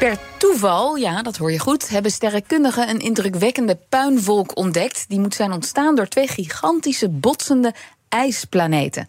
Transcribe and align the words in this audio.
Per 0.00 0.18
toeval, 0.36 0.96
ja, 0.96 1.22
dat 1.22 1.36
hoor 1.36 1.52
je 1.52 1.58
goed, 1.58 1.88
hebben 1.88 2.10
sterrenkundigen 2.10 2.88
een 2.88 3.00
indrukwekkende 3.00 3.78
puinwolk 3.88 4.56
ontdekt. 4.56 5.04
Die 5.08 5.20
moet 5.20 5.34
zijn 5.34 5.52
ontstaan 5.52 5.94
door 5.94 6.06
twee 6.06 6.28
gigantische 6.28 7.08
botsende 7.08 7.74
ijsplaneten. 8.08 9.06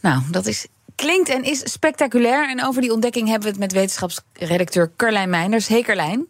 Nou, 0.00 0.22
dat 0.30 0.46
is, 0.46 0.66
klinkt 0.94 1.28
en 1.28 1.42
is 1.42 1.72
spectaculair. 1.72 2.48
En 2.48 2.64
over 2.64 2.80
die 2.80 2.92
ontdekking 2.92 3.28
hebben 3.28 3.44
we 3.44 3.50
het 3.54 3.58
met 3.58 3.72
wetenschapsredacteur 3.72 4.92
Carlijn 4.96 5.30
Meinders. 5.30 5.68
Hey 5.68 5.82
Carlijn. 5.82 6.26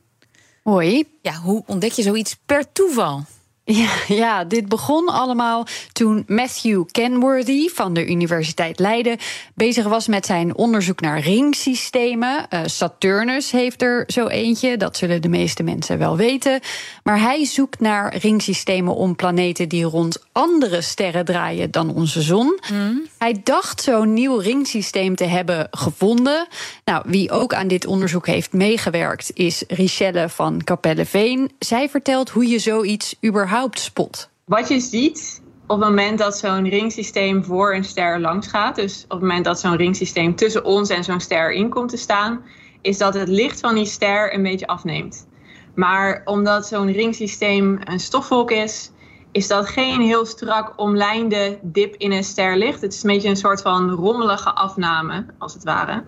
Hoi. 0.62 1.04
Ja, 1.22 1.34
hoe 1.34 1.62
ontdek 1.66 1.92
je 1.92 2.02
zoiets 2.02 2.36
per 2.46 2.72
toeval? 2.72 3.24
Ja, 3.74 3.90
ja, 4.08 4.44
dit 4.44 4.68
begon 4.68 5.08
allemaal 5.08 5.66
toen 5.92 6.24
Matthew 6.26 6.84
Kenworthy 6.90 7.68
van 7.68 7.94
de 7.94 8.06
Universiteit 8.06 8.78
Leiden 8.78 9.18
bezig 9.54 9.86
was 9.86 10.06
met 10.06 10.26
zijn 10.26 10.54
onderzoek 10.54 11.00
naar 11.00 11.20
ringsystemen. 11.20 12.46
Uh, 12.50 12.60
Saturnus 12.64 13.50
heeft 13.50 13.82
er 13.82 14.04
zo 14.06 14.26
eentje, 14.26 14.76
dat 14.76 14.96
zullen 14.96 15.22
de 15.22 15.28
meeste 15.28 15.62
mensen 15.62 15.98
wel 15.98 16.16
weten. 16.16 16.60
Maar 17.02 17.20
hij 17.20 17.44
zoekt 17.44 17.80
naar 17.80 18.16
ringsystemen 18.16 18.94
om 18.94 19.16
planeten 19.16 19.68
die 19.68 19.84
rond 19.84 20.24
andere 20.32 20.80
sterren 20.80 21.24
draaien 21.24 21.70
dan 21.70 21.94
onze 21.94 22.22
zon. 22.22 22.60
Mm. 22.72 23.02
Hij 23.24 23.40
dacht 23.44 23.82
zo'n 23.82 24.12
nieuw 24.12 24.36
ringsysteem 24.36 25.14
te 25.14 25.24
hebben 25.24 25.68
gevonden. 25.70 26.46
Nou, 26.84 27.02
wie 27.06 27.30
ook 27.30 27.54
aan 27.54 27.68
dit 27.68 27.86
onderzoek 27.86 28.26
heeft 28.26 28.52
meegewerkt 28.52 29.30
is 29.34 29.64
Richelle 29.68 30.28
van 30.28 30.64
Capelleveen. 30.64 31.50
Zij 31.58 31.88
vertelt 31.88 32.30
hoe 32.30 32.46
je 32.46 32.58
zoiets 32.58 33.16
überhaupt 33.24 33.78
spot? 33.78 34.28
Wat 34.44 34.68
je 34.68 34.80
ziet 34.80 35.42
op 35.66 35.80
het 35.80 35.88
moment 35.88 36.18
dat 36.18 36.38
zo'n 36.38 36.68
ringsysteem 36.68 37.44
voor 37.44 37.74
een 37.74 37.84
ster 37.84 38.20
langs 38.20 38.46
gaat, 38.46 38.76
dus 38.76 39.04
op 39.04 39.10
het 39.10 39.20
moment 39.20 39.44
dat 39.44 39.60
zo'n 39.60 39.76
ringsysteem 39.76 40.36
tussen 40.36 40.64
ons 40.64 40.88
en 40.88 41.04
zo'n 41.04 41.20
ster 41.20 41.52
in 41.52 41.68
komt 41.68 41.90
te 41.90 41.96
staan, 41.96 42.40
is 42.82 42.98
dat 42.98 43.14
het 43.14 43.28
licht 43.28 43.60
van 43.60 43.74
die 43.74 43.86
ster 43.86 44.34
een 44.34 44.42
beetje 44.42 44.66
afneemt. 44.66 45.26
Maar 45.74 46.22
omdat 46.24 46.66
zo'n 46.66 46.92
ringsysteem 46.92 47.78
een 47.84 48.00
stofwolk 48.00 48.50
is, 48.50 48.90
is 49.34 49.48
dat 49.48 49.68
geen 49.68 50.00
heel 50.00 50.26
strak 50.26 50.72
omlijnde 50.76 51.58
dip 51.62 51.94
in 51.94 52.12
een 52.12 52.24
sterlicht. 52.24 52.80
Het 52.80 52.94
is 52.94 53.02
een 53.02 53.10
beetje 53.10 53.28
een 53.28 53.36
soort 53.36 53.62
van 53.62 53.90
rommelige 53.90 54.54
afname, 54.54 55.26
als 55.38 55.54
het 55.54 55.64
ware. 55.64 56.04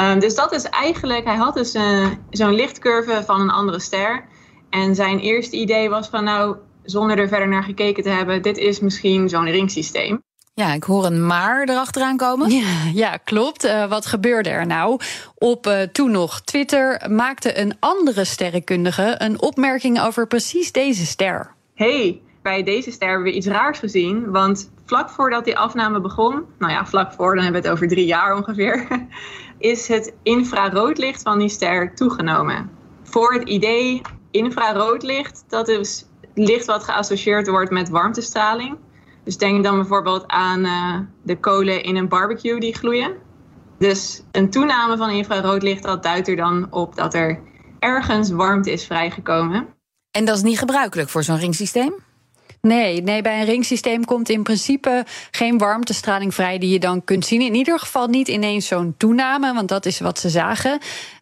Um, 0.00 0.18
dus 0.18 0.34
dat 0.34 0.52
is 0.52 0.64
eigenlijk, 0.64 1.24
hij 1.24 1.36
had 1.36 1.54
dus 1.54 1.74
uh, 1.74 2.06
zo'n 2.30 2.54
lichtcurve 2.54 3.22
van 3.26 3.40
een 3.40 3.50
andere 3.50 3.80
ster. 3.80 4.24
En 4.70 4.94
zijn 4.94 5.18
eerste 5.18 5.56
idee 5.56 5.90
was 5.90 6.08
van 6.08 6.24
nou, 6.24 6.56
zonder 6.82 7.18
er 7.18 7.28
verder 7.28 7.48
naar 7.48 7.62
gekeken 7.62 8.02
te 8.02 8.08
hebben, 8.08 8.42
dit 8.42 8.58
is 8.58 8.80
misschien 8.80 9.28
zo'n 9.28 9.50
ringsysteem. 9.50 10.22
Ja, 10.54 10.72
ik 10.72 10.84
hoor 10.84 11.04
een 11.04 11.26
maar 11.26 11.68
erachteraan 11.68 12.16
komen. 12.16 12.50
Ja, 12.50 12.84
ja 12.94 13.16
klopt. 13.16 13.64
Uh, 13.64 13.88
wat 13.88 14.06
gebeurde 14.06 14.50
er 14.50 14.66
nou? 14.66 15.00
Op 15.34 15.66
uh, 15.66 15.82
toen 15.82 16.10
nog 16.10 16.40
Twitter 16.40 17.10
maakte 17.10 17.58
een 17.58 17.76
andere 17.80 18.24
sterrenkundige 18.24 19.14
een 19.18 19.42
opmerking 19.42 20.00
over 20.00 20.26
precies 20.26 20.72
deze 20.72 21.06
ster. 21.06 21.54
hey, 21.74 22.20
bij 22.42 22.62
deze 22.62 22.90
ster 22.90 23.08
hebben 23.08 23.26
we 23.26 23.34
iets 23.34 23.46
raars 23.46 23.78
gezien. 23.78 24.30
Want 24.30 24.72
vlak 24.84 25.10
voordat 25.10 25.44
die 25.44 25.58
afname 25.58 26.00
begon, 26.00 26.44
nou 26.58 26.72
ja, 26.72 26.86
vlak 26.86 27.12
voor, 27.12 27.34
dan 27.34 27.44
hebben 27.44 27.62
we 27.62 27.68
het 27.68 27.76
over 27.76 27.88
drie 27.88 28.06
jaar 28.06 28.36
ongeveer, 28.36 28.86
is 29.58 29.88
het 29.88 30.14
infraroodlicht 30.22 31.22
van 31.22 31.38
die 31.38 31.48
ster 31.48 31.94
toegenomen. 31.94 32.70
Voor 33.02 33.32
het 33.32 33.48
idee 33.48 34.00
infraroodlicht, 34.30 35.44
dat 35.48 35.68
is 35.68 36.06
licht 36.34 36.66
wat 36.66 36.84
geassocieerd 36.84 37.48
wordt 37.48 37.70
met 37.70 37.88
warmtestraling. 37.88 38.76
Dus 39.24 39.36
denk 39.36 39.64
dan 39.64 39.76
bijvoorbeeld 39.76 40.26
aan 40.26 40.64
uh, 40.64 40.98
de 41.22 41.38
kolen 41.38 41.82
in 41.82 41.96
een 41.96 42.08
barbecue 42.08 42.60
die 42.60 42.74
gloeien. 42.74 43.14
Dus 43.78 44.22
een 44.32 44.50
toename 44.50 44.96
van 44.96 45.10
infraroodlicht, 45.10 45.82
dat 45.82 46.02
duidt 46.02 46.28
er 46.28 46.36
dan 46.36 46.66
op 46.70 46.96
dat 46.96 47.14
er 47.14 47.40
ergens 47.78 48.30
warmte 48.30 48.72
is 48.72 48.86
vrijgekomen. 48.86 49.68
En 50.10 50.24
dat 50.24 50.36
is 50.36 50.42
niet 50.42 50.58
gebruikelijk 50.58 51.08
voor 51.08 51.22
zo'n 51.22 51.38
ringsysteem? 51.38 51.94
Nee, 52.60 53.02
nee, 53.02 53.22
bij 53.22 53.40
een 53.40 53.46
ringsysteem 53.46 54.04
komt 54.04 54.28
in 54.28 54.42
principe 54.42 55.04
geen 55.30 55.58
warmtestraling 55.58 56.34
vrij 56.34 56.58
die 56.58 56.72
je 56.72 56.78
dan 56.78 57.04
kunt 57.04 57.26
zien. 57.26 57.40
In 57.40 57.54
ieder 57.54 57.78
geval 57.78 58.06
niet 58.06 58.28
ineens 58.28 58.66
zo'n 58.66 58.94
toename, 58.96 59.54
want 59.54 59.68
dat 59.68 59.86
is 59.86 60.00
wat 60.00 60.18
ze 60.18 60.28
zagen. 60.28 60.78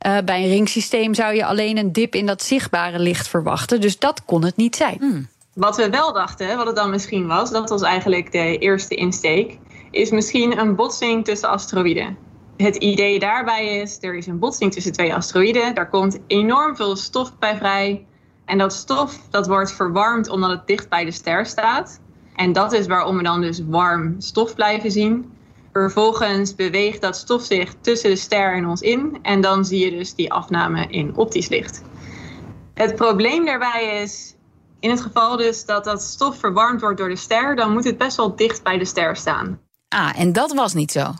Uh, 0.07 0.19
bij 0.25 0.43
een 0.43 0.49
ringsysteem 0.49 1.15
zou 1.15 1.35
je 1.35 1.45
alleen 1.45 1.79
een 1.79 1.93
dip 1.93 2.15
in 2.15 2.27
dat 2.27 2.43
zichtbare 2.43 2.99
licht 2.99 3.29
verwachten. 3.29 3.81
Dus 3.81 3.99
dat 3.99 4.25
kon 4.25 4.45
het 4.45 4.57
niet 4.57 4.77
zijn. 4.77 4.97
Hmm. 4.99 5.29
Wat 5.55 5.77
we 5.77 5.91
wel 5.91 6.13
dachten, 6.13 6.57
wat 6.57 6.67
het 6.67 6.77
dan 6.77 6.91
misschien 6.91 7.27
was, 7.27 7.51
dat 7.51 7.69
was 7.69 7.83
eigenlijk 7.83 8.33
de 8.33 8.59
eerste 8.59 8.95
insteek, 8.95 9.59
is 9.91 10.11
misschien 10.11 10.59
een 10.59 10.75
botsing 10.75 11.25
tussen 11.25 11.49
asteroïden. 11.49 12.17
Het 12.57 12.77
idee 12.77 13.19
daarbij 13.19 13.81
is, 13.81 13.99
er 14.01 14.17
is 14.17 14.27
een 14.27 14.39
botsing 14.39 14.73
tussen 14.73 14.93
twee 14.93 15.15
asteroïden. 15.15 15.75
Daar 15.75 15.89
komt 15.89 16.19
enorm 16.27 16.77
veel 16.77 16.97
stof 16.97 17.39
bij 17.39 17.57
vrij. 17.57 18.07
En 18.49 18.59
dat 18.59 18.73
stof 18.73 19.21
dat 19.31 19.47
wordt 19.47 19.73
verwarmd 19.73 20.29
omdat 20.29 20.51
het 20.51 20.67
dicht 20.67 20.89
bij 20.89 21.05
de 21.05 21.11
ster 21.11 21.47
staat. 21.47 22.01
En 22.35 22.53
dat 22.53 22.73
is 22.73 22.87
waarom 22.87 23.17
we 23.17 23.23
dan 23.23 23.41
dus 23.41 23.63
warm 23.67 24.15
stof 24.19 24.55
blijven 24.55 24.91
zien. 24.91 25.33
Vervolgens 25.73 26.55
beweegt 26.55 27.01
dat 27.01 27.17
stof 27.17 27.43
zich 27.43 27.75
tussen 27.81 28.11
de 28.11 28.17
ster 28.17 28.55
en 28.55 28.67
ons 28.67 28.81
in. 28.81 29.19
En 29.23 29.41
dan 29.41 29.65
zie 29.65 29.85
je 29.85 29.91
dus 29.91 30.15
die 30.15 30.33
afname 30.33 30.87
in 30.87 31.17
optisch 31.17 31.49
licht. 31.49 31.83
Het 32.75 32.95
probleem 32.95 33.45
daarbij 33.45 34.01
is, 34.03 34.35
in 34.81 34.91
het 34.91 35.01
geval 35.01 35.37
dus 35.37 35.65
dat 35.65 35.85
dat 35.85 36.03
stof 36.03 36.39
verwarmd 36.39 36.81
wordt 36.81 36.99
door 36.99 37.09
de 37.09 37.17
ster, 37.17 37.57
dan 37.57 37.73
moet 37.73 37.85
het 37.85 37.99
best 37.99 38.17
wel 38.17 38.37
dicht 38.37 38.63
bij 38.63 38.79
de 38.79 38.85
ster 38.85 39.17
staan. 39.17 39.61
Ah, 39.89 40.21
en 40.21 40.33
dat 40.33 40.53
was 40.55 40.75
niet 40.75 40.93
zo. 40.93 41.13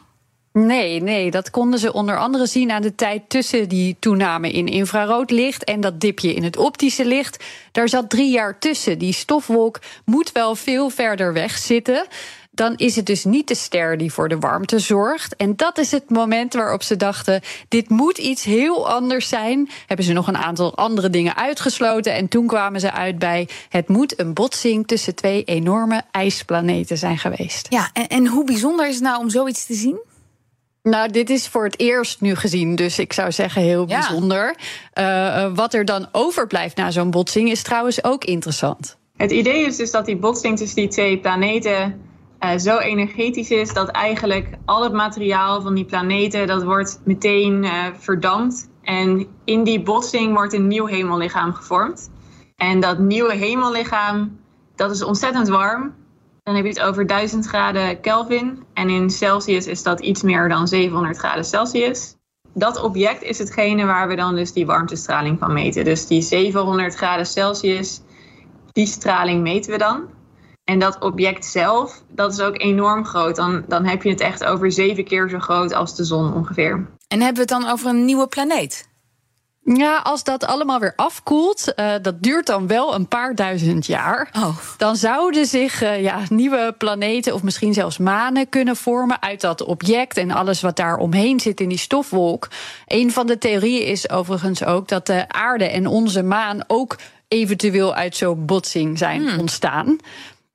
Nee, 0.67 1.03
nee, 1.03 1.31
dat 1.31 1.51
konden 1.51 1.79
ze 1.79 1.93
onder 1.93 2.19
andere 2.19 2.47
zien 2.47 2.71
aan 2.71 2.83
de 2.83 2.95
tijd 2.95 3.23
tussen 3.29 3.69
die 3.69 3.97
toename 3.99 4.51
in 4.51 4.67
infraroodlicht 4.67 5.65
en 5.65 5.81
dat 5.81 6.01
dipje 6.01 6.35
in 6.35 6.43
het 6.43 6.57
optische 6.57 7.05
licht. 7.05 7.45
Daar 7.73 7.89
zat 7.89 8.11
drie 8.11 8.31
jaar 8.31 8.59
tussen. 8.59 8.99
Die 8.99 9.13
stofwolk 9.13 9.81
moet 10.05 10.33
wel 10.33 10.55
veel 10.55 10.91
verder 10.91 11.33
weg 11.33 11.59
zitten. 11.59 12.07
Dan 12.51 12.75
is 12.77 12.97
het 12.97 13.07
dus 13.07 13.25
niet 13.25 13.49
de 13.49 13.55
ster 13.55 13.99
die 13.99 14.13
voor 14.13 14.29
de 14.29 14.39
warmte 14.39 14.79
zorgt. 14.79 15.37
En 15.37 15.57
dat 15.57 15.79
is 15.79 15.91
het 15.91 16.11
moment 16.11 16.55
waarop 16.55 16.83
ze 16.83 16.97
dachten: 16.97 17.41
dit 17.69 17.89
moet 17.89 18.19
iets 18.19 18.45
heel 18.45 18.89
anders 18.89 19.29
zijn. 19.29 19.71
Hebben 19.87 20.07
ze 20.07 20.13
nog 20.13 20.29
een 20.29 20.37
aantal 20.37 20.77
andere 20.77 21.11
dingen 21.11 21.37
uitgesloten. 21.37 22.15
En 22.15 22.29
toen 22.29 22.47
kwamen 22.47 22.81
ze 22.81 22.93
uit 22.93 23.19
bij: 23.19 23.49
het 23.69 23.89
moet 23.89 24.21
een 24.21 24.35
botsing 24.35 24.87
tussen 24.87 25.15
twee 25.15 25.45
enorme 25.45 26.03
ijsplaneten 26.11 26.99
zijn 26.99 27.19
geweest. 27.19 27.67
Ja, 27.71 27.91
en, 27.93 28.09
en 28.09 28.27
hoe 28.27 28.45
bijzonder 28.45 28.89
is 28.89 28.95
het 28.95 29.05
nou 29.05 29.19
om 29.19 29.31
zoiets 29.31 29.67
te 29.67 29.75
zien? 29.75 30.08
Nou, 30.89 31.11
dit 31.11 31.31
is 31.31 31.49
voor 31.49 31.65
het 31.65 31.81
eerst 31.81 32.21
nu 32.21 32.35
gezien, 32.35 32.75
dus 32.75 32.99
ik 32.99 33.13
zou 33.13 33.33
zeggen 33.33 33.63
heel 33.63 33.87
bijzonder. 33.87 34.57
Uh, 34.95 35.55
wat 35.55 35.75
er 35.75 35.85
dan 35.85 36.09
overblijft 36.13 36.77
na 36.77 36.91
zo'n 36.91 37.11
botsing 37.11 37.51
is 37.51 37.63
trouwens 37.63 38.05
ook 38.05 38.25
interessant. 38.25 38.97
Het 39.17 39.31
idee 39.31 39.67
is 39.67 39.77
dus 39.77 39.91
dat 39.91 40.07
die 40.07 40.17
botsing 40.17 40.59
tussen 40.59 40.77
die 40.77 40.89
twee 40.89 41.19
planeten 41.19 42.01
uh, 42.41 42.59
zo 42.59 42.79
energetisch 42.79 43.51
is 43.51 43.73
dat 43.73 43.89
eigenlijk 43.89 44.49
al 44.65 44.83
het 44.83 44.93
materiaal 44.93 45.63
van 45.63 45.75
die 45.75 45.85
planeten 45.85 46.47
dat 46.47 46.63
wordt 46.63 47.01
meteen 47.05 47.65
uh, 47.65 47.85
verdampt. 47.99 48.69
En 48.83 49.27
in 49.45 49.65
die 49.65 49.83
botsing 49.83 50.35
wordt 50.35 50.53
een 50.53 50.67
nieuw 50.67 50.87
hemellichaam 50.87 51.53
gevormd. 51.53 52.11
En 52.57 52.81
dat 52.81 52.99
nieuwe 52.99 53.35
hemellichaam, 53.35 54.39
dat 54.77 54.91
is 54.91 55.03
ontzettend 55.03 55.49
warm. 55.49 55.95
Dan 56.49 56.57
heb 56.57 56.67
je 56.67 56.73
het 56.73 56.89
over 56.89 57.07
1000 57.07 57.47
graden 57.47 58.01
Kelvin. 58.01 58.65
En 58.75 58.91
in 58.91 59.11
Celsius 59.11 59.67
is 59.67 59.83
dat 59.83 60.01
iets 60.01 60.23
meer 60.23 60.49
dan 60.49 60.69
700 60.69 61.17
graden 61.17 61.45
Celsius. 61.45 62.15
Dat 62.55 62.83
object 62.83 63.23
is 63.23 63.39
hetgene 63.39 63.85
waar 63.85 64.09
we 64.09 64.17
dan 64.17 64.35
dus 64.35 64.53
die 64.53 64.67
warmtestraling 64.67 65.39
van 65.39 65.53
meten. 65.53 65.85
Dus 65.85 66.07
die 66.07 66.23
700 66.23 66.95
graden 66.95 67.27
Celsius, 67.27 68.01
die 68.73 68.87
straling 68.87 69.43
meten 69.43 69.73
we 69.73 69.79
dan. 69.79 70.05
En 70.65 70.79
dat 70.79 70.99
object 71.01 71.45
zelf, 71.45 72.03
dat 72.11 72.33
is 72.33 72.41
ook 72.41 72.61
enorm 72.61 73.05
groot. 73.05 73.37
Dan, 73.37 73.65
dan 73.67 73.85
heb 73.85 74.03
je 74.03 74.11
het 74.11 74.21
echt 74.21 74.45
over 74.45 74.73
zeven 74.73 75.05
keer 75.05 75.29
zo 75.29 75.39
groot 75.39 75.73
als 75.73 75.97
de 75.97 76.05
zon 76.05 76.35
ongeveer. 76.35 76.87
En 77.09 77.21
hebben 77.21 77.47
we 77.47 77.53
het 77.53 77.63
dan 77.63 77.71
over 77.73 77.89
een 77.89 78.05
nieuwe 78.05 78.27
planeet? 78.27 78.89
Ja, 79.77 79.97
als 79.97 80.25
dat 80.25 80.45
allemaal 80.45 80.81
weer 80.81 80.93
afkoelt, 80.97 81.73
uh, 81.77 81.93
dat 82.03 82.23
duurt 82.23 82.47
dan 82.47 82.67
wel 82.67 82.95
een 82.95 83.09
paar 83.09 83.35
duizend 83.35 83.87
jaar. 83.87 84.31
Oh. 84.37 84.59
Dan 84.77 84.97
zouden 84.97 85.47
zich 85.47 85.83
uh, 85.83 86.03
ja, 86.03 86.21
nieuwe 86.29 86.75
planeten 86.79 87.35
of 87.35 87.43
misschien 87.43 87.75
zelfs 87.75 87.99
manen 87.99 88.49
kunnen 88.49 88.77
vormen 88.77 89.23
uit 89.23 89.41
dat 89.41 89.65
object 89.65 90.17
en 90.17 90.31
alles 90.31 90.61
wat 90.61 90.77
daar 90.77 90.97
omheen 90.97 91.41
zit 91.41 91.61
in 91.61 91.69
die 91.69 91.79
stofwolk. 91.79 92.49
Een 92.87 93.13
van 93.13 93.27
de 93.27 93.39
theorieën 93.39 93.87
is 93.87 94.11
overigens 94.11 94.65
ook 94.65 94.89
dat 94.89 95.07
de 95.07 95.25
aarde 95.29 95.65
en 95.65 95.87
onze 95.87 96.23
maan 96.23 96.65
ook 96.67 96.97
eventueel 97.29 97.95
uit 97.95 98.17
zo'n 98.17 98.47
botsing 98.47 98.99
zijn 98.99 99.29
hmm. 99.29 99.39
ontstaan. 99.39 99.99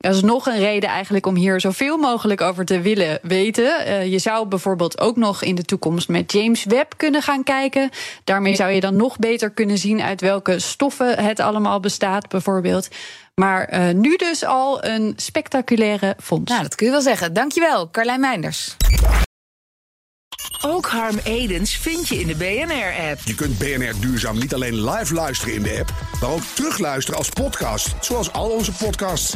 Dat 0.03 0.15
is 0.15 0.21
nog 0.21 0.45
een 0.45 0.59
reden 0.59 0.89
eigenlijk 0.89 1.25
om 1.25 1.35
hier 1.35 1.59
zoveel 1.59 1.97
mogelijk 1.97 2.41
over 2.41 2.65
te 2.65 2.81
willen 2.81 3.19
weten. 3.21 3.87
Uh, 3.87 4.11
je 4.11 4.19
zou 4.19 4.47
bijvoorbeeld 4.47 4.99
ook 4.99 5.15
nog 5.15 5.43
in 5.43 5.55
de 5.55 5.63
toekomst 5.63 6.07
met 6.07 6.31
James 6.31 6.63
Webb 6.63 6.93
kunnen 6.97 7.21
gaan 7.21 7.43
kijken. 7.43 7.89
Daarmee 8.23 8.55
zou 8.55 8.71
je 8.71 8.79
dan 8.79 8.95
nog 8.95 9.17
beter 9.17 9.49
kunnen 9.49 9.77
zien 9.77 10.01
uit 10.01 10.21
welke 10.21 10.59
stoffen 10.59 11.19
het 11.19 11.39
allemaal 11.39 11.79
bestaat, 11.79 12.29
bijvoorbeeld. 12.29 12.87
Maar 13.35 13.73
uh, 13.73 13.93
nu 13.93 14.15
dus 14.15 14.45
al 14.45 14.83
een 14.83 15.13
spectaculaire 15.15 16.15
fonds. 16.21 16.51
Nou, 16.51 16.63
dat 16.63 16.75
kun 16.75 16.85
je 16.85 16.91
wel 16.91 17.01
zeggen. 17.01 17.33
Dankjewel, 17.33 17.89
Carlijn 17.91 18.19
Meinders. 18.19 18.75
Ook 20.61 20.85
Harm 20.85 21.17
Edens 21.23 21.77
vind 21.77 22.07
je 22.07 22.19
in 22.19 22.27
de 22.27 22.35
BNR-app. 22.35 23.19
Je 23.23 23.35
kunt 23.35 23.57
BNR 23.57 23.93
Duurzaam 23.99 24.39
niet 24.39 24.53
alleen 24.53 24.89
live 24.89 25.13
luisteren 25.13 25.53
in 25.53 25.63
de 25.63 25.77
app, 25.79 25.93
maar 26.21 26.29
ook 26.29 26.43
terugluisteren 26.53 27.19
als 27.19 27.29
podcast, 27.29 27.95
zoals 28.01 28.31
al 28.31 28.49
onze 28.49 28.71
podcasts. 28.71 29.35